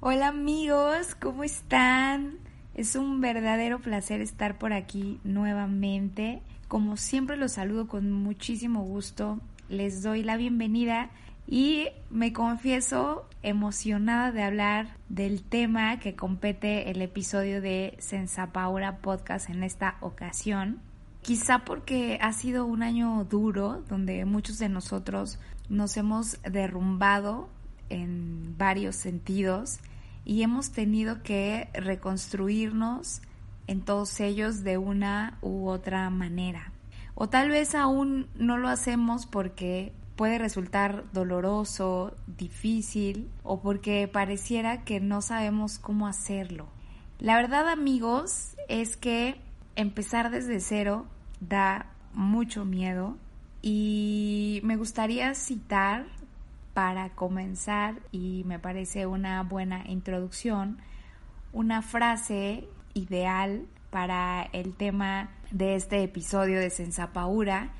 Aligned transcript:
Hola 0.01 0.27
amigos, 0.29 1.15
¿cómo 1.19 1.43
están? 1.43 2.39
Es 2.75 2.95
un 2.95 3.19
verdadero 3.19 3.79
placer 3.79 4.21
estar 4.21 4.57
por 4.57 4.71
aquí 4.71 5.19
nuevamente. 5.25 6.41
Como 6.69 6.95
siempre 6.95 7.35
los 7.35 7.51
saludo 7.51 7.89
con 7.89 8.13
muchísimo 8.13 8.83
gusto. 8.83 9.41
Les 9.67 10.01
doy 10.01 10.23
la 10.23 10.37
bienvenida 10.37 11.09
y 11.51 11.87
me 12.11 12.31
confieso 12.31 13.27
emocionada 13.41 14.31
de 14.31 14.43
hablar 14.43 14.97
del 15.09 15.41
tema 15.41 15.99
que 15.99 16.15
compete 16.15 16.91
el 16.91 17.01
episodio 17.01 17.59
de 17.59 17.95
Sensapaura 17.97 18.97
Podcast 18.97 19.49
en 19.49 19.63
esta 19.63 19.97
ocasión. 20.01 20.79
Quizá 21.23 21.65
porque 21.65 22.19
ha 22.21 22.33
sido 22.33 22.65
un 22.65 22.83
año 22.83 23.23
duro 23.23 23.83
donde 23.89 24.25
muchos 24.25 24.59
de 24.59 24.69
nosotros 24.69 25.39
nos 25.69 25.97
hemos 25.97 26.39
derrumbado 26.43 27.49
en 27.89 28.55
varios 28.59 28.95
sentidos 28.95 29.79
y 30.25 30.43
hemos 30.43 30.71
tenido 30.71 31.23
que 31.23 31.69
reconstruirnos 31.73 33.23
en 33.65 33.81
todos 33.81 34.19
ellos 34.19 34.63
de 34.63 34.77
una 34.77 35.39
u 35.41 35.67
otra 35.67 36.11
manera. 36.11 36.73
O 37.15 37.27
tal 37.27 37.49
vez 37.49 37.73
aún 37.73 38.27
no 38.35 38.57
lo 38.57 38.69
hacemos 38.69 39.25
porque 39.25 39.93
puede 40.19 40.37
resultar 40.37 41.05
doloroso, 41.13 42.13
difícil 42.27 43.31
o 43.41 43.61
porque 43.61 44.05
pareciera 44.09 44.83
que 44.83 44.99
no 44.99 45.21
sabemos 45.21 45.79
cómo 45.79 46.07
hacerlo. 46.07 46.67
La 47.19 47.37
verdad 47.37 47.69
amigos 47.69 48.57
es 48.67 48.97
que 48.97 49.39
empezar 49.77 50.29
desde 50.29 50.59
cero 50.59 51.05
da 51.39 51.85
mucho 52.13 52.65
miedo 52.65 53.15
y 53.61 54.59
me 54.65 54.75
gustaría 54.75 55.35
citar 55.35 56.05
para 56.73 57.11
comenzar 57.11 58.01
y 58.11 58.43
me 58.45 58.59
parece 58.59 59.05
una 59.05 59.41
buena 59.43 59.85
introducción 59.87 60.79
una 61.53 61.81
frase 61.81 62.67
ideal 62.93 63.67
para 63.89 64.49
el 64.51 64.73
tema 64.73 65.29
de 65.51 65.75
este 65.75 66.03
episodio 66.03 66.59
de 66.59 66.71
Sensapaura 66.71 67.71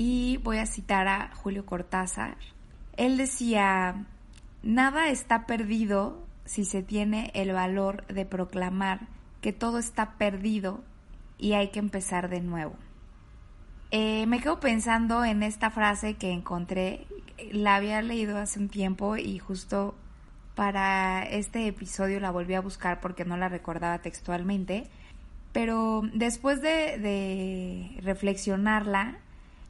y 0.00 0.36
voy 0.44 0.58
a 0.58 0.66
citar 0.66 1.08
a 1.08 1.34
Julio 1.34 1.66
Cortázar. 1.66 2.36
Él 2.96 3.16
decía, 3.16 4.06
nada 4.62 5.08
está 5.08 5.44
perdido 5.44 6.24
si 6.44 6.64
se 6.64 6.84
tiene 6.84 7.32
el 7.34 7.52
valor 7.52 8.06
de 8.06 8.24
proclamar 8.24 9.08
que 9.40 9.52
todo 9.52 9.78
está 9.78 10.12
perdido 10.12 10.84
y 11.36 11.54
hay 11.54 11.70
que 11.70 11.80
empezar 11.80 12.28
de 12.28 12.40
nuevo. 12.40 12.76
Eh, 13.90 14.26
me 14.26 14.38
quedo 14.38 14.60
pensando 14.60 15.24
en 15.24 15.42
esta 15.42 15.68
frase 15.68 16.14
que 16.14 16.30
encontré, 16.30 17.08
la 17.50 17.74
había 17.74 18.00
leído 18.00 18.38
hace 18.38 18.60
un 18.60 18.68
tiempo 18.68 19.16
y 19.16 19.40
justo 19.40 19.96
para 20.54 21.24
este 21.24 21.66
episodio 21.66 22.20
la 22.20 22.30
volví 22.30 22.54
a 22.54 22.60
buscar 22.60 23.00
porque 23.00 23.24
no 23.24 23.36
la 23.36 23.48
recordaba 23.48 23.98
textualmente, 23.98 24.86
pero 25.52 26.02
después 26.14 26.62
de, 26.62 26.98
de 26.98 28.00
reflexionarla, 28.00 29.18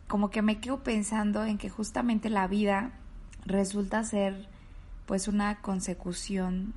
como 0.08 0.30
que 0.30 0.42
me 0.42 0.58
quedo 0.58 0.82
pensando 0.82 1.44
en 1.44 1.58
que 1.58 1.68
justamente 1.68 2.30
la 2.30 2.48
vida 2.48 2.92
resulta 3.44 4.02
ser 4.04 4.48
pues 5.06 5.28
una 5.28 5.60
consecución 5.60 6.74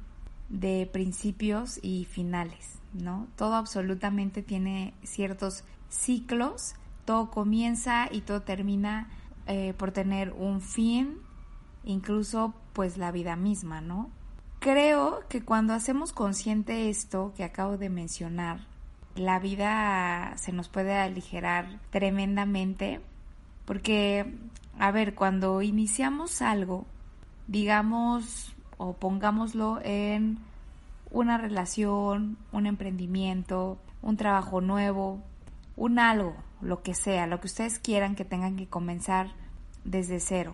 de 0.50 0.90
principios 0.92 1.80
y 1.82 2.06
finales, 2.06 2.80
¿no? 2.94 3.28
Todo 3.38 3.56
absolutamente 3.56 4.44
tiene 4.44 4.94
ciertos 5.04 5.64
ciclos, 5.90 6.76
todo 7.06 7.32
comienza 7.32 8.08
y 8.12 8.22
todo 8.22 8.42
termina 8.42 9.10
eh, 9.48 9.74
por 9.78 9.92
tener 9.92 10.34
un 10.34 10.62
fin, 10.62 11.18
incluso 11.84 12.54
pues 12.74 12.98
la 12.98 13.12
vida 13.12 13.36
misma, 13.36 13.82
¿no? 13.82 14.10
Creo 14.60 15.24
que 15.28 15.42
cuando 15.42 15.74
hacemos 15.74 16.14
consciente 16.14 16.90
esto 16.90 17.34
que 17.36 17.44
acabo 17.44 17.78
de 17.78 17.90
mencionar, 17.90 18.68
la 19.16 19.40
vida 19.40 20.34
se 20.38 20.52
nos 20.52 20.70
puede 20.70 20.94
aligerar 20.94 21.80
tremendamente 21.90 23.02
porque, 23.72 24.26
a 24.80 24.92
ver, 24.92 25.16
cuando 25.16 25.62
iniciamos 25.62 26.42
algo, 26.42 26.86
digamos 27.48 28.54
o 28.76 28.98
pongámoslo 28.98 29.80
en 29.82 30.40
una 31.10 31.38
relación, 31.38 32.38
un 32.52 32.66
emprendimiento, 32.66 33.80
un 34.02 34.18
trabajo 34.18 34.60
nuevo, 34.60 35.24
un 35.78 36.00
algo, 36.00 36.36
lo 36.60 36.84
que 36.84 36.94
sea, 36.94 37.28
lo 37.28 37.40
que 37.40 37.48
ustedes 37.48 37.80
quieran 37.80 38.16
que 38.16 38.26
tengan 38.26 38.58
que 38.58 38.68
comenzar 38.68 39.28
desde 39.86 40.20
cero. 40.20 40.54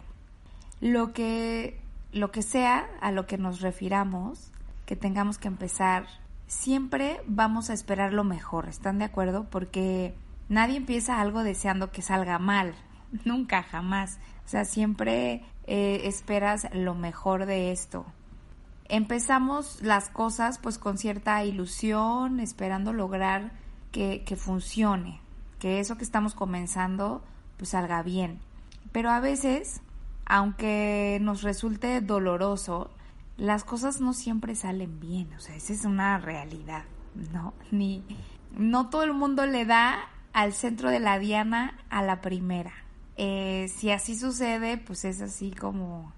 Lo 0.79 1.11
que, 1.11 1.81
lo 2.11 2.29
que 2.29 2.43
sea 2.43 2.87
a 3.01 3.11
lo 3.11 3.25
que 3.25 3.39
nos 3.39 3.61
refiramos, 3.61 4.51
que 4.85 4.95
tengamos 4.95 5.39
que 5.39 5.47
empezar, 5.47 6.05
siempre 6.45 7.19
vamos 7.25 7.71
a 7.71 7.73
esperar 7.73 8.13
lo 8.13 8.23
mejor, 8.23 8.69
¿están 8.69 8.99
de 8.99 9.05
acuerdo? 9.05 9.47
Porque 9.49 10.13
nadie 10.49 10.77
empieza 10.77 11.19
algo 11.19 11.41
deseando 11.41 11.89
que 11.89 12.03
salga 12.03 12.37
mal, 12.37 12.75
nunca, 13.25 13.63
jamás. 13.63 14.19
O 14.45 14.49
sea, 14.49 14.65
siempre 14.65 15.43
eh, 15.65 16.01
esperas 16.05 16.67
lo 16.73 16.95
mejor 16.95 17.45
de 17.45 17.71
esto. 17.71 18.05
Empezamos 18.89 19.81
las 19.81 20.09
cosas 20.09 20.59
pues 20.59 20.77
con 20.77 20.97
cierta 20.97 21.43
ilusión, 21.43 22.39
esperando 22.39 22.93
lograr 22.93 23.51
que, 23.91 24.23
que 24.23 24.35
funcione, 24.35 25.19
que 25.59 25.79
eso 25.79 25.97
que 25.97 26.03
estamos 26.03 26.35
comenzando 26.35 27.21
pues 27.57 27.71
salga 27.71 28.01
bien. 28.03 28.39
Pero 28.91 29.09
a 29.09 29.19
veces, 29.19 29.81
aunque 30.25 31.17
nos 31.21 31.41
resulte 31.43 31.99
doloroso, 31.99 32.89
las 33.37 33.63
cosas 33.63 34.01
no 34.01 34.13
siempre 34.13 34.55
salen 34.55 34.99
bien, 34.99 35.33
o 35.35 35.39
sea, 35.39 35.55
esa 35.55 35.73
es 35.73 35.85
una 35.85 36.17
realidad, 36.17 36.85
¿no? 37.31 37.53
Ni, 37.71 38.03
no 38.51 38.89
todo 38.89 39.03
el 39.03 39.13
mundo 39.13 39.45
le 39.45 39.65
da 39.65 40.09
al 40.33 40.53
centro 40.53 40.89
de 40.89 40.99
la 40.99 41.19
diana 41.19 41.77
a 41.89 42.01
la 42.01 42.21
primera. 42.21 42.73
Eh, 43.17 43.67
si 43.75 43.89
así 43.89 44.15
sucede, 44.15 44.77
pues 44.77 45.03
es 45.03 45.21
así 45.21 45.51
como 45.51 46.13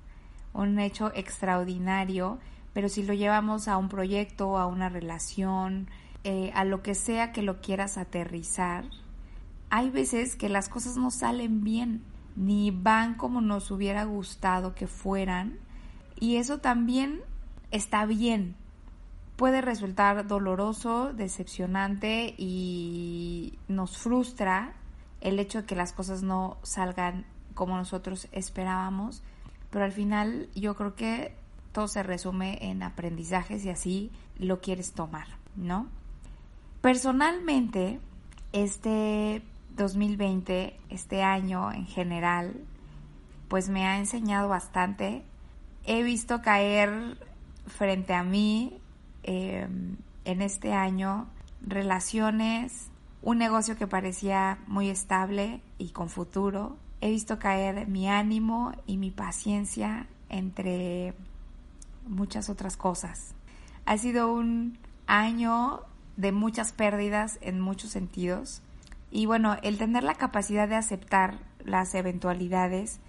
un 0.54 0.80
hecho 0.80 1.12
extraordinario, 1.16 2.40
pero 2.74 2.90
si 2.90 3.04
lo 3.04 3.14
llevamos 3.14 3.68
a 3.68 3.78
un 3.78 3.88
proyecto, 3.88 4.58
a 4.58 4.68
una 4.68 4.90
relación, 4.90 5.88
eh, 6.26 6.52
a 6.54 6.66
lo 6.66 6.84
que 6.84 6.96
sea 6.96 7.32
que 7.32 7.42
lo 7.42 7.62
quieras 7.62 7.98
aterrizar, 7.98 8.86
hay 9.70 9.90
veces 9.90 10.36
que 10.36 10.50
las 10.50 10.68
cosas 10.68 10.98
no 10.98 11.10
salen 11.10 11.64
bien, 11.64 12.04
ni 12.36 12.72
van 12.72 13.16
como 13.16 13.40
nos 13.40 13.72
hubiera 13.72 14.04
gustado 14.04 14.76
que 14.76 14.88
fueran, 14.88 15.58
y 16.20 16.36
eso 16.36 16.58
también 16.58 17.22
está 17.72 18.06
bien. 18.06 18.56
Puede 19.38 19.62
resultar 19.62 20.28
doloroso, 20.28 21.14
decepcionante 21.14 22.36
y 22.38 23.58
nos 23.70 23.98
frustra, 23.98 24.74
el 25.22 25.40
hecho 25.40 25.62
de 25.62 25.66
que 25.66 25.76
las 25.76 25.94
cosas 25.94 26.24
no 26.24 26.58
salgan 26.64 27.26
como 27.54 27.78
nosotros 27.78 28.28
esperábamos, 28.32 29.22
pero 29.70 29.86
al 29.86 29.92
final 29.92 30.50
yo 30.56 30.76
creo 30.76 30.96
que 30.96 31.36
todo 31.72 31.88
se 31.88 32.04
resume 32.04 32.58
en 32.62 32.84
aprendizajes 32.84 33.64
y 33.66 33.70
así 33.70 34.12
lo 34.38 34.62
quieres 34.62 34.94
tomar, 34.94 35.28
¿no? 35.56 35.88
Personalmente, 36.82 38.00
este 38.54 39.42
2020, 39.76 40.80
este 40.90 41.24
año 41.24 41.72
en 41.72 41.86
general, 41.86 42.56
pues 43.48 43.70
me 43.70 43.86
ha 43.86 43.98
enseñado 43.98 44.48
bastante. 44.48 45.24
He 45.86 46.04
visto 46.04 46.42
caer 46.42 47.18
frente 47.68 48.14
a 48.14 48.24
mí 48.24 48.80
em, 49.24 49.98
en 50.26 50.42
este 50.42 50.74
año 50.74 51.28
relaciones 51.62 52.90
un 53.22 53.38
negocio 53.38 53.78
que 53.78 53.88
parecía 53.88 54.60
muy 54.68 54.90
estable 54.90 55.62
y 55.78 55.90
con 55.90 56.10
futuro. 56.10 56.78
He 57.02 57.10
visto 57.10 57.40
caer 57.40 57.88
mi 57.88 58.08
ánimo 58.10 58.74
y 58.86 58.98
mi 58.98 59.12
paciencia 59.12 60.08
entre 60.30 61.14
muchas 62.08 62.50
otras 62.50 62.78
cosas. 62.78 63.34
Ha 63.86 63.98
sido 63.98 64.32
un 64.32 64.78
año 65.08 65.82
de 66.18 66.32
muchas 66.32 66.74
pérdidas 66.74 67.40
en 67.42 67.60
muchos 67.60 67.92
sentidos. 67.92 68.62
Y 69.12 69.26
bueno, 69.26 69.58
el 69.64 69.78
tener 69.78 70.04
la 70.04 70.16
capacidad 70.16 70.68
de 70.68 70.76
aceptar 70.76 71.40
las 71.64 71.96
eventualidades 71.96 73.00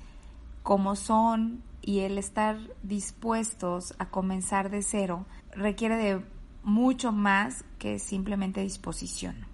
como 0.63 0.97
son 0.97 1.63
y 1.83 2.01
el 2.01 2.19
estar 2.19 2.59
dispuestos 2.83 3.95
a 3.99 4.07
comenzar 4.07 4.71
de 4.71 4.83
cero 4.83 5.27
requiere 5.55 5.97
de 5.97 6.25
mucho 6.63 7.13
más 7.13 7.65
que 7.79 7.99
simplemente 7.99 8.61
disposición. 8.61 9.50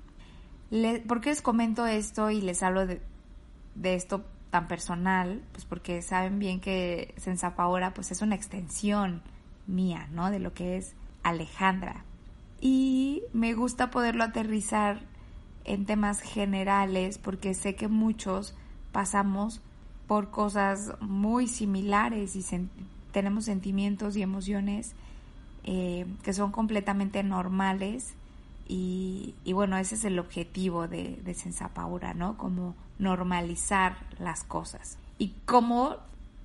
¿Por 1.06 1.20
qué 1.20 1.30
les 1.30 1.42
comento 1.42 1.86
esto 1.86 2.30
y 2.30 2.40
les 2.40 2.62
hablo 2.62 2.86
de, 2.86 3.00
esto 3.82 4.24
tan 4.50 4.66
personal? 4.66 5.42
Pues 5.52 5.64
porque 5.64 6.02
saben 6.02 6.38
bien 6.38 6.60
que 6.60 7.14
Sensapa 7.18 7.62
ahora 7.62 7.94
pues 7.94 8.10
es 8.10 8.20
una 8.22 8.34
extensión 8.34 9.22
mía, 9.66 10.08
¿no? 10.12 10.30
De 10.30 10.40
lo 10.40 10.52
que 10.54 10.76
es 10.76 10.94
Alejandra. 11.22 12.04
Y 12.60 13.22
me 13.32 13.54
gusta 13.54 13.90
poderlo 13.90 14.24
aterrizar 14.24 15.02
en 15.64 15.84
temas 15.84 16.20
generales 16.20 17.18
porque 17.18 17.54
sé 17.54 17.76
que 17.76 17.88
muchos 17.88 18.56
pasamos 18.92 19.60
por 20.08 20.30
cosas 20.30 20.94
muy 21.00 21.48
similares 21.48 22.34
y 22.36 22.44
tenemos 23.12 23.44
sentimientos 23.44 24.16
y 24.16 24.22
emociones 24.22 24.94
eh, 25.64 26.06
que 26.22 26.32
son 26.32 26.52
completamente 26.52 27.22
normales 27.22 28.14
y, 28.68 29.34
bueno, 29.52 29.76
ese 29.76 29.94
es 29.94 30.04
el 30.04 30.18
objetivo 30.18 30.88
de, 30.88 31.20
de 31.24 31.34
Sensapaura, 31.34 32.14
¿no? 32.14 32.36
Como 32.36 32.74
normalizar 32.98 33.96
las 34.18 34.42
cosas. 34.44 34.98
¿Y 35.18 35.34
cómo 35.44 35.96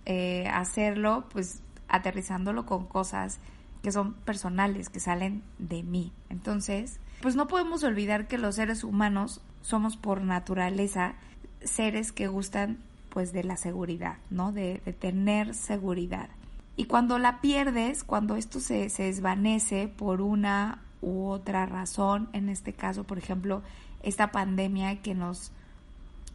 eh, 0.05 0.47
hacerlo? 0.47 1.25
Pues 1.31 1.61
aterrizándolo 1.87 2.65
con 2.65 2.85
cosas 2.85 3.39
que 3.81 3.91
son 3.91 4.13
personales, 4.13 4.89
que 4.89 4.99
salen 4.99 5.43
de 5.57 5.83
mí. 5.83 6.11
Entonces, 6.29 6.99
pues 7.21 7.35
no 7.35 7.47
podemos 7.47 7.83
olvidar 7.83 8.27
que 8.27 8.37
los 8.37 8.55
seres 8.55 8.83
humanos 8.83 9.41
somos 9.61 9.97
por 9.97 10.21
naturaleza 10.21 11.15
seres 11.63 12.11
que 12.11 12.27
gustan 12.27 12.79
pues 13.09 13.33
de 13.33 13.43
la 13.43 13.57
seguridad, 13.57 14.17
¿no? 14.29 14.51
De, 14.51 14.79
tener 14.99 15.53
seguridad. 15.53 16.29
Y 16.77 16.85
cuando 16.85 17.19
la 17.19 17.41
pierdes, 17.41 18.03
cuando 18.03 18.35
esto 18.35 18.59
se, 18.59 18.89
se 18.89 19.03
desvanece 19.03 19.87
por 19.89 20.21
una 20.21 20.79
u 21.01 21.27
otra 21.27 21.65
razón, 21.65 22.29
en 22.33 22.49
este 22.49 22.73
caso, 22.73 23.03
por 23.03 23.17
ejemplo, 23.17 23.63
esta 24.03 24.31
pandemia 24.31 25.01
que 25.01 25.15
nos 25.15 25.51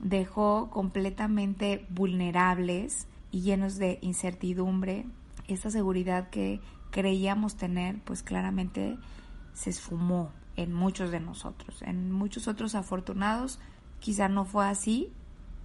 dejó 0.01 0.71
completamente 0.71 1.87
vulnerables 1.89 3.07
y 3.31 3.41
llenos 3.43 3.77
de 3.77 3.99
incertidumbre, 4.03 5.07
esta 5.49 5.71
seguridad 5.71 6.31
que 6.31 6.61
creíamos 6.91 7.57
tener, 7.57 8.01
pues 8.05 8.23
claramente 8.23 8.99
se 9.53 9.71
esfumó 9.71 10.31
en 10.57 10.73
muchos 10.73 11.11
de 11.11 11.21
nosotros. 11.21 11.83
En 11.83 12.11
muchos 12.11 12.49
otros 12.49 12.75
afortunados 12.75 13.59
quizá 14.01 14.29
no 14.29 14.45
fue 14.45 14.67
así, 14.67 15.11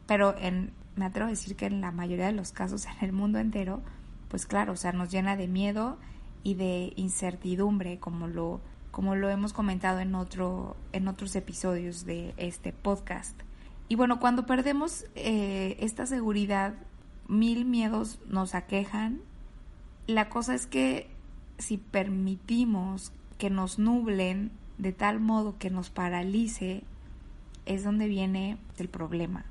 pero 0.08 0.36
en, 0.38 0.74
me 0.96 1.06
atrevo 1.06 1.28
a 1.28 1.32
decir 1.32 1.56
que 1.56 1.66
en 1.66 1.82
la 1.82 1.92
mayoría 1.92 2.28
de 2.28 2.34
los 2.34 2.52
casos 2.52 2.86
en 2.86 2.98
el 3.02 3.14
mundo 3.14 3.40
entero, 3.40 3.82
pues 4.28 4.46
claro, 4.46 4.74
o 4.74 4.76
sea, 4.76 4.92
nos 4.92 5.10
llena 5.10 5.36
de 5.36 5.48
miedo 5.48 5.98
y 6.44 6.56
de 6.56 6.94
incertidumbre, 6.96 8.00
como 8.00 8.28
lo, 8.28 8.62
como 8.92 9.16
lo 9.16 9.30
hemos 9.30 9.54
comentado 9.54 10.00
en, 10.00 10.16
otro, 10.16 10.76
en 10.92 11.08
otros 11.08 11.36
episodios 11.36 12.06
de 12.06 12.34
este 12.38 12.74
podcast. 12.74 13.40
Y 13.88 13.96
bueno, 13.96 14.20
cuando 14.20 14.46
perdemos 14.46 15.06
eh, 15.16 15.78
esta 15.80 16.06
seguridad, 16.06 16.76
mil 17.28 17.66
miedos 17.66 18.20
nos 18.28 18.56
aquejan. 18.56 19.22
La 20.08 20.30
cosa 20.30 20.54
es 20.54 20.68
que 20.68 21.10
si 21.58 21.78
permitimos 21.78 23.12
que 23.38 23.50
nos 23.50 23.80
nublen 23.80 24.52
de 24.78 24.92
tal 24.92 25.20
modo 25.20 25.58
que 25.58 25.70
nos 25.70 25.90
paralice, 25.90 26.84
es 27.66 27.84
donde 27.84 28.08
viene 28.08 28.58
el 28.78 28.90
problema. 28.90 29.46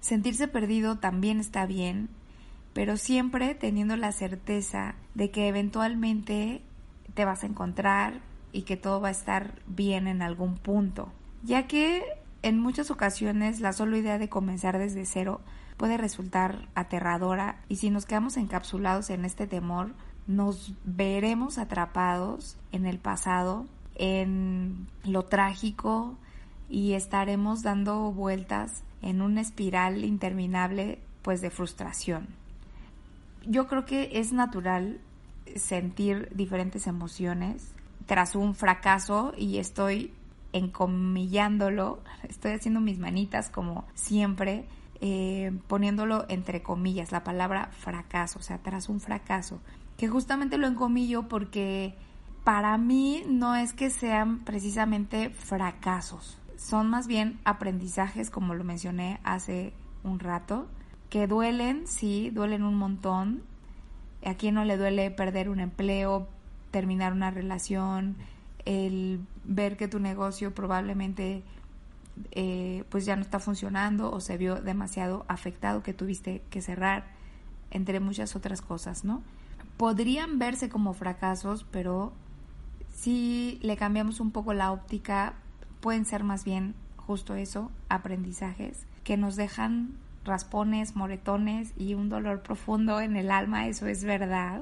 Sentirse 0.00 0.48
perdido 0.48 0.98
también 0.98 1.40
está 1.40 1.66
bien, 1.66 2.08
pero 2.72 2.96
siempre 2.96 3.54
teniendo 3.54 3.96
la 3.96 4.12
certeza 4.12 4.94
de 5.14 5.30
que 5.30 5.48
eventualmente 5.48 6.62
te 7.14 7.24
vas 7.24 7.42
a 7.42 7.46
encontrar 7.46 8.20
y 8.52 8.62
que 8.62 8.76
todo 8.76 9.00
va 9.00 9.08
a 9.08 9.12
estar 9.12 9.60
bien 9.66 10.06
en 10.06 10.22
algún 10.22 10.56
punto, 10.56 11.12
ya 11.42 11.66
que 11.66 12.04
en 12.42 12.58
muchas 12.58 12.90
ocasiones 12.90 13.60
la 13.60 13.72
sola 13.72 13.98
idea 13.98 14.18
de 14.18 14.28
comenzar 14.28 14.78
desde 14.78 15.04
cero 15.06 15.40
puede 15.76 15.96
resultar 15.96 16.68
aterradora 16.74 17.60
y 17.68 17.76
si 17.76 17.90
nos 17.90 18.06
quedamos 18.06 18.36
encapsulados 18.36 19.10
en 19.10 19.24
este 19.24 19.46
temor, 19.46 19.94
nos 20.26 20.74
veremos 20.84 21.58
atrapados 21.58 22.56
en 22.72 22.86
el 22.86 22.98
pasado, 22.98 23.66
en 23.96 24.86
lo 25.04 25.24
trágico 25.24 26.16
y 26.68 26.92
estaremos 26.92 27.62
dando 27.62 28.12
vueltas 28.12 28.82
en 29.02 29.22
una 29.22 29.40
espiral 29.40 30.04
interminable 30.04 30.98
pues 31.22 31.40
de 31.40 31.50
frustración. 31.50 32.28
Yo 33.46 33.66
creo 33.66 33.86
que 33.86 34.10
es 34.14 34.32
natural 34.32 35.00
sentir 35.56 36.28
diferentes 36.34 36.86
emociones 36.86 37.72
tras 38.10 38.34
un 38.34 38.56
fracaso 38.56 39.32
y 39.38 39.58
estoy 39.58 40.12
encomillándolo, 40.52 42.00
estoy 42.28 42.54
haciendo 42.54 42.80
mis 42.80 42.98
manitas 42.98 43.50
como 43.50 43.84
siempre, 43.94 44.66
eh, 45.00 45.52
poniéndolo 45.68 46.26
entre 46.28 46.60
comillas, 46.60 47.12
la 47.12 47.22
palabra 47.22 47.68
fracaso, 47.70 48.40
o 48.40 48.42
sea, 48.42 48.58
tras 48.58 48.88
un 48.88 48.98
fracaso 48.98 49.60
que 49.96 50.08
justamente 50.08 50.58
lo 50.58 50.66
encomillo 50.66 51.28
porque 51.28 51.94
para 52.42 52.76
mí 52.78 53.22
no 53.28 53.54
es 53.54 53.74
que 53.74 53.90
sean 53.90 54.40
precisamente 54.40 55.30
fracasos, 55.30 56.36
son 56.56 56.90
más 56.90 57.06
bien 57.06 57.38
aprendizajes, 57.44 58.28
como 58.28 58.54
lo 58.54 58.64
mencioné 58.64 59.20
hace 59.22 59.72
un 60.02 60.18
rato, 60.18 60.66
que 61.10 61.28
duelen, 61.28 61.86
sí, 61.86 62.30
duelen 62.30 62.64
un 62.64 62.74
montón. 62.74 63.44
A 64.26 64.34
quien 64.34 64.56
no 64.56 64.64
le 64.66 64.76
duele 64.76 65.10
perder 65.10 65.48
un 65.48 65.60
empleo, 65.60 66.28
terminar 66.70 67.12
una 67.12 67.30
relación, 67.30 68.16
el 68.64 69.20
ver 69.44 69.76
que 69.76 69.88
tu 69.88 69.98
negocio 69.98 70.54
probablemente 70.54 71.42
eh, 72.32 72.84
pues 72.90 73.04
ya 73.06 73.16
no 73.16 73.22
está 73.22 73.38
funcionando 73.38 74.12
o 74.12 74.20
se 74.20 74.36
vio 74.36 74.56
demasiado 74.56 75.24
afectado 75.28 75.82
que 75.82 75.94
tuviste 75.94 76.42
que 76.50 76.60
cerrar, 76.60 77.04
entre 77.70 78.00
muchas 78.00 78.36
otras 78.36 78.60
cosas, 78.62 79.04
¿no? 79.04 79.22
podrían 79.80 80.38
verse 80.38 80.68
como 80.68 80.92
fracasos, 80.92 81.64
pero 81.70 82.12
si 82.94 83.58
le 83.62 83.78
cambiamos 83.78 84.20
un 84.20 84.30
poco 84.30 84.52
la 84.52 84.72
óptica, 84.72 85.32
pueden 85.80 86.04
ser 86.04 86.22
más 86.22 86.44
bien 86.44 86.74
justo 86.98 87.34
eso, 87.34 87.70
aprendizajes, 87.88 88.84
que 89.04 89.16
nos 89.16 89.36
dejan 89.36 89.94
raspones, 90.22 90.96
moretones 90.96 91.72
y 91.78 91.94
un 91.94 92.10
dolor 92.10 92.42
profundo 92.42 93.00
en 93.00 93.16
el 93.16 93.30
alma, 93.30 93.68
eso 93.68 93.86
es 93.86 94.04
verdad, 94.04 94.60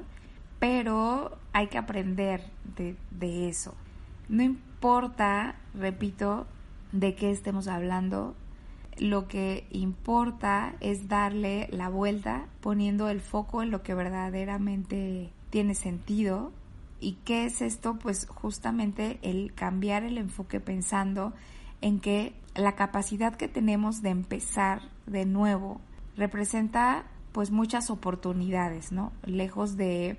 pero 0.59 1.37
hay 1.53 1.67
que 1.67 1.77
aprender 1.77 2.43
de, 2.75 2.95
de 3.11 3.49
eso. 3.49 3.73
No 4.27 4.43
importa, 4.43 5.55
repito, 5.73 6.45
de 6.91 7.15
qué 7.15 7.31
estemos 7.31 7.67
hablando, 7.67 8.35
lo 8.97 9.27
que 9.27 9.65
importa 9.71 10.75
es 10.81 11.07
darle 11.07 11.67
la 11.71 11.89
vuelta 11.89 12.47
poniendo 12.61 13.09
el 13.09 13.21
foco 13.21 13.63
en 13.63 13.71
lo 13.71 13.81
que 13.81 13.93
verdaderamente 13.93 15.31
tiene 15.49 15.73
sentido. 15.73 16.51
¿Y 16.99 17.13
qué 17.23 17.45
es 17.45 17.61
esto? 17.61 17.97
Pues 17.97 18.27
justamente 18.27 19.19
el 19.21 19.53
cambiar 19.53 20.03
el 20.03 20.17
enfoque 20.17 20.59
pensando 20.59 21.33
en 21.81 21.99
que 21.99 22.33
la 22.55 22.75
capacidad 22.75 23.35
que 23.35 23.47
tenemos 23.47 24.01
de 24.01 24.09
empezar 24.09 24.81
de 25.05 25.25
nuevo 25.25 25.79
representa 26.17 27.05
pues 27.31 27.51
muchas 27.51 27.89
oportunidades, 27.89 28.91
¿no? 28.91 29.13
Lejos 29.23 29.77
de, 29.77 30.17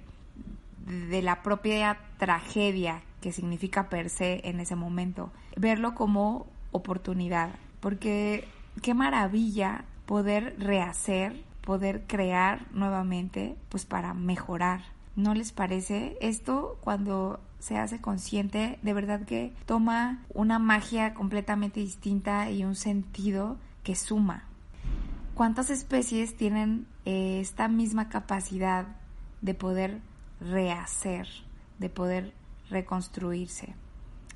de 0.91 1.23
la 1.23 1.43
propia 1.43 1.99
tragedia 2.19 3.03
que 3.21 3.33
significa 3.33 3.89
per 3.89 4.11
se 4.11 4.41
en 4.49 4.61
ese 4.61 4.77
momento. 4.77 5.31
Verlo 5.57 5.95
como 5.95 6.47
oportunidad, 6.73 7.51
porque 7.81 8.49
qué 8.83 8.95
maravilla 8.95 9.85
poder 10.07 10.57
rehacer, 10.59 11.45
poder 11.61 12.05
crear 12.07 12.67
nuevamente, 12.73 13.57
pues 13.69 13.85
para 13.85 14.15
mejorar. 14.15 14.83
¿No 15.17 15.35
les 15.35 15.53
parece? 15.53 16.17
Esto 16.21 16.79
cuando 16.81 17.41
se 17.59 17.77
hace 17.77 18.01
consciente, 18.01 18.79
de 18.83 18.93
verdad 18.95 19.25
que 19.25 19.53
toma 19.67 20.23
una 20.33 20.59
magia 20.59 21.15
completamente 21.15 21.81
distinta 21.81 22.51
y 22.51 22.65
un 22.65 22.75
sentido 22.75 23.59
que 23.83 23.95
suma. 23.95 24.45
¿Cuántas 25.35 25.71
especies 25.71 26.37
tienen 26.37 26.87
eh, 27.05 27.41
esta 27.41 27.69
misma 27.69 28.09
capacidad 28.09 28.87
de 29.43 29.55
poder 29.55 30.01
rehacer, 30.41 31.29
de 31.79 31.89
poder 31.89 32.35
reconstruirse? 32.69 33.75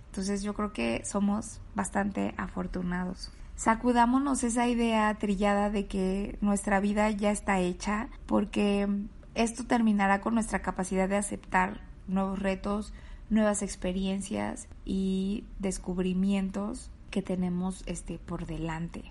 Entonces 0.06 0.42
yo 0.42 0.54
creo 0.54 0.72
que 0.72 1.04
somos 1.04 1.60
bastante 1.74 2.34
afortunados. 2.36 3.32
Sacudámonos 3.56 4.44
esa 4.44 4.68
idea 4.68 5.14
trillada 5.14 5.70
de 5.70 5.86
que 5.86 6.38
nuestra 6.40 6.80
vida 6.80 7.10
ya 7.10 7.30
está 7.30 7.60
hecha, 7.60 8.08
porque 8.26 8.88
esto 9.34 9.64
terminará 9.64 10.20
con 10.20 10.34
nuestra 10.34 10.62
capacidad 10.62 11.08
de 11.08 11.16
aceptar 11.16 11.80
nuevos 12.06 12.38
retos, 12.38 12.92
nuevas 13.30 13.62
experiencias 13.62 14.68
y 14.84 15.44
descubrimientos 15.58 16.90
que 17.10 17.22
tenemos 17.22 17.82
este 17.86 18.18
por 18.18 18.46
delante. 18.46 19.02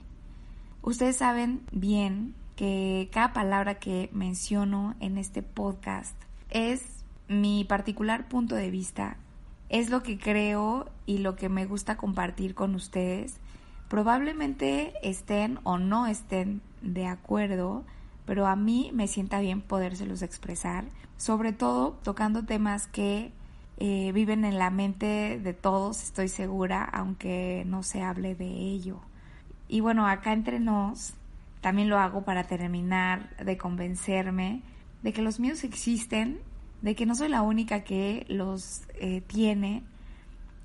Ustedes 0.82 1.18
saben 1.18 1.64
bien 1.72 2.36
que 2.56 3.10
cada 3.12 3.34
palabra 3.34 3.76
que 3.76 4.10
menciono 4.14 4.96
en 5.00 5.18
este 5.18 5.42
podcast 5.42 6.16
es 6.54 7.04
mi 7.28 7.66
particular 7.66 8.30
punto 8.30 8.56
de 8.56 8.72
vista, 8.72 9.18
es 9.70 9.90
lo 9.90 10.04
que 10.04 10.18
creo 10.18 10.90
y 11.06 11.18
lo 11.18 11.36
que 11.36 11.50
me 11.50 11.66
gusta 11.66 11.98
compartir 11.98 12.56
con 12.56 12.76
ustedes 12.76 13.40
probablemente 13.94 14.94
estén 15.04 15.60
o 15.62 15.78
no 15.78 16.08
estén 16.08 16.62
de 16.82 17.06
acuerdo, 17.06 17.84
pero 18.26 18.48
a 18.48 18.56
mí 18.56 18.90
me 18.92 19.08
sienta 19.08 19.40
bien 19.40 19.62
podérselos 19.62 20.24
expresar, 20.24 20.86
sobre 21.18 21.54
todo 21.54 21.92
tocando 22.04 22.44
temas 22.44 22.88
que 22.88 23.32
eh, 23.78 24.12
viven 24.12 24.46
en 24.46 24.58
la 24.58 24.72
mente 24.72 25.40
de 25.40 25.54
todos, 25.54 26.02
estoy 26.02 26.28
segura, 26.28 26.84
aunque 26.84 27.66
no 27.68 27.84
se 27.84 28.02
hable 28.02 28.34
de 28.34 28.48
ello. 28.48 29.00
Y 29.68 29.82
bueno, 29.82 30.08
acá 30.08 30.34
entre 30.34 30.60
nos, 30.60 31.14
también 31.62 31.88
lo 31.88 32.00
hago 32.00 32.24
para 32.24 32.46
terminar 32.46 33.36
de 33.38 33.58
convencerme 33.58 34.64
de 35.04 35.14
que 35.14 35.22
los 35.22 35.40
míos 35.40 35.64
existen, 35.64 36.40
de 36.82 36.96
que 36.96 37.06
no 37.06 37.16
soy 37.16 37.30
la 37.30 37.42
única 37.42 37.84
que 37.84 38.26
los 38.30 38.82
eh, 38.96 39.22
tiene, 39.22 39.84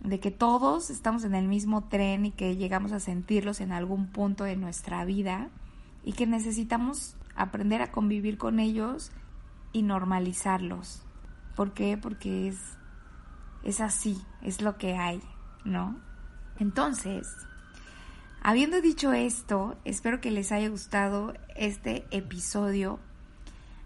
de 0.00 0.20
que 0.20 0.30
todos 0.30 0.90
estamos 0.90 1.24
en 1.24 1.34
el 1.34 1.48
mismo 1.48 1.84
tren 1.88 2.24
y 2.24 2.30
que 2.30 2.56
llegamos 2.56 2.92
a 2.92 3.00
sentirlos 3.00 3.60
en 3.60 3.72
algún 3.72 4.06
punto 4.06 4.44
de 4.44 4.56
nuestra 4.56 5.04
vida 5.04 5.50
y 6.04 6.12
que 6.12 6.26
necesitamos 6.26 7.16
aprender 7.34 7.82
a 7.82 7.92
convivir 7.92 8.38
con 8.38 8.60
ellos 8.60 9.10
y 9.72 9.82
normalizarlos. 9.82 11.02
¿Por 11.56 11.74
qué? 11.74 11.96
Porque 11.96 12.48
es, 12.48 12.58
es 13.64 13.80
así, 13.80 14.20
es 14.42 14.62
lo 14.62 14.78
que 14.78 14.96
hay, 14.96 15.20
¿no? 15.64 16.00
Entonces, 16.58 17.28
habiendo 18.40 18.80
dicho 18.80 19.12
esto, 19.12 19.76
espero 19.84 20.20
que 20.20 20.30
les 20.30 20.52
haya 20.52 20.68
gustado 20.68 21.34
este 21.56 22.06
episodio. 22.10 23.00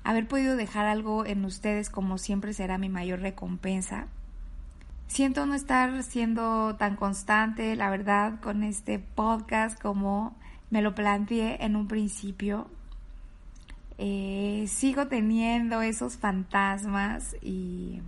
Haber 0.05 0.27
podido 0.27 0.57
dejar 0.57 0.87
algo 0.87 1.25
en 1.27 1.45
ustedes 1.45 1.91
como 1.91 2.19
siempre 2.19 2.53
será 2.53 2.79
mi 2.79 2.89
mayor 2.89 3.21
recompensa. 3.21 4.09
Siento 5.07 5.47
no 5.47 5.55
estar 5.55 6.03
siendo 6.03 6.75
tan 6.77 6.97
constante, 6.97 7.77
la 7.77 7.91
verdad, 7.91 8.41
con 8.41 8.65
este 8.65 8.99
podcast 8.99 9.81
como 9.81 10.35
me 10.71 10.83
lo 10.83 10.95
planteé 10.95 11.65
en 11.65 11.77
un 11.77 11.87
principio. 11.87 12.69
Eh, 13.99 14.65
sigo 14.69 15.07
teniendo 15.07 15.83
esos 15.83 16.17
fantasmas 16.17 17.37
y, 17.43 18.01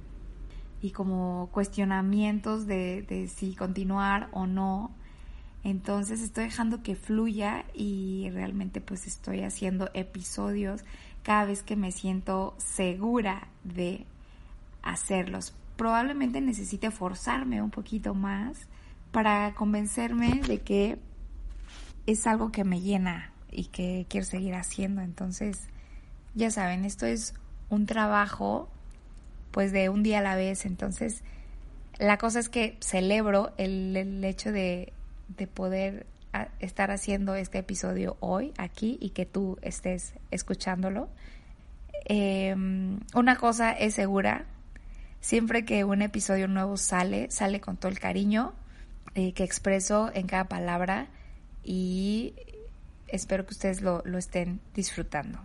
y 0.80 0.90
como 0.90 1.50
cuestionamientos 1.52 2.66
de, 2.66 3.02
de 3.02 3.28
si 3.28 3.54
continuar 3.54 4.28
o 4.32 4.46
no. 4.46 4.90
Entonces 5.62 6.20
estoy 6.20 6.44
dejando 6.44 6.82
que 6.82 6.96
fluya 6.96 7.64
y 7.74 8.30
realmente 8.32 8.80
pues 8.80 9.06
estoy 9.06 9.42
haciendo 9.42 9.90
episodios 9.94 10.84
cada 11.24 11.44
vez 11.44 11.64
que 11.64 11.74
me 11.74 11.90
siento 11.90 12.54
segura 12.58 13.48
de 13.64 14.06
hacerlos 14.82 15.54
probablemente 15.76 16.40
necesite 16.40 16.90
forzarme 16.90 17.62
un 17.62 17.70
poquito 17.70 18.14
más 18.14 18.68
para 19.10 19.54
convencerme 19.54 20.40
de 20.46 20.60
que 20.60 20.98
es 22.06 22.26
algo 22.26 22.52
que 22.52 22.64
me 22.64 22.80
llena 22.80 23.32
y 23.50 23.66
que 23.66 24.06
quiero 24.08 24.26
seguir 24.26 24.54
haciendo. 24.54 25.00
Entonces, 25.00 25.68
ya 26.34 26.50
saben, 26.50 26.84
esto 26.84 27.06
es 27.06 27.34
un 27.70 27.86
trabajo 27.86 28.68
pues 29.50 29.72
de 29.72 29.88
un 29.88 30.02
día 30.02 30.18
a 30.18 30.22
la 30.22 30.36
vez. 30.36 30.66
Entonces, 30.66 31.22
la 31.98 32.18
cosa 32.18 32.40
es 32.40 32.48
que 32.48 32.76
celebro 32.80 33.52
el, 33.56 34.24
hecho 34.24 34.52
de, 34.52 34.92
de 35.28 35.46
poder 35.46 36.06
estar 36.60 36.90
haciendo 36.90 37.34
este 37.34 37.58
episodio 37.58 38.16
hoy 38.20 38.52
aquí 38.58 38.98
y 39.00 39.10
que 39.10 39.26
tú 39.26 39.58
estés 39.62 40.14
escuchándolo. 40.30 41.08
Em, 42.06 43.00
una 43.14 43.36
cosa 43.36 43.72
es 43.72 43.94
segura, 43.94 44.46
Siempre 45.24 45.64
que 45.64 45.84
un 45.84 46.02
episodio 46.02 46.48
nuevo 46.48 46.76
sale, 46.76 47.30
sale 47.30 47.58
con 47.58 47.78
todo 47.78 47.90
el 47.90 47.98
cariño 47.98 48.52
eh, 49.14 49.32
que 49.32 49.42
expreso 49.42 50.10
en 50.12 50.26
cada 50.26 50.48
palabra 50.48 51.06
y 51.64 52.34
espero 53.08 53.46
que 53.46 53.54
ustedes 53.54 53.80
lo, 53.80 54.02
lo 54.04 54.18
estén 54.18 54.60
disfrutando. 54.74 55.38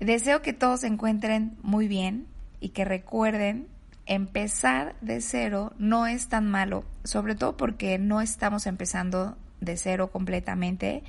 Deseo 0.00 0.42
que 0.42 0.52
todos 0.52 0.80
se 0.80 0.88
encuentren 0.88 1.56
muy 1.62 1.86
bien 1.86 2.26
y 2.58 2.70
que 2.70 2.84
recuerden 2.84 3.68
empezar 4.06 4.96
de 5.00 5.20
cero 5.20 5.72
no 5.78 6.08
es 6.08 6.28
tan 6.28 6.48
malo, 6.48 6.82
sobre 7.04 7.36
todo 7.36 7.56
porque 7.56 7.96
no 7.96 8.20
estamos 8.20 8.66
empezando 8.66 9.36
de 9.60 9.76
cero 9.76 10.10
completamente. 10.10 11.02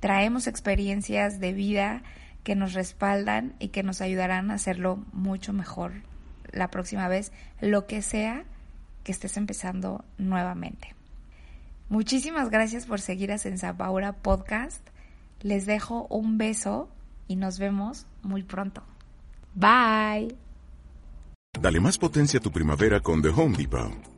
Traemos 0.00 0.46
experiencias 0.46 1.40
de 1.40 1.52
vida 1.52 2.02
que 2.44 2.54
nos 2.54 2.74
respaldan 2.74 3.54
y 3.58 3.68
que 3.68 3.82
nos 3.82 4.00
ayudarán 4.00 4.50
a 4.50 4.54
hacerlo 4.54 5.04
mucho 5.12 5.52
mejor 5.52 5.92
la 6.52 6.70
próxima 6.70 7.08
vez, 7.08 7.32
lo 7.60 7.86
que 7.86 8.02
sea 8.02 8.44
que 9.04 9.12
estés 9.12 9.36
empezando 9.36 10.04
nuevamente. 10.16 10.94
Muchísimas 11.88 12.50
gracias 12.50 12.86
por 12.86 13.00
seguir 13.00 13.32
a 13.32 13.38
Sensapaura 13.38 14.12
Podcast. 14.12 14.86
Les 15.40 15.66
dejo 15.66 16.06
un 16.10 16.36
beso 16.36 16.88
y 17.28 17.36
nos 17.36 17.58
vemos 17.58 18.06
muy 18.22 18.42
pronto. 18.42 18.82
Bye. 19.54 20.36
Dale 21.60 21.80
más 21.80 21.98
potencia 21.98 22.38
a 22.38 22.42
tu 22.42 22.50
primavera 22.50 23.00
con 23.00 23.22
The 23.22 23.28
Home 23.28 23.56
Depot. 23.56 24.17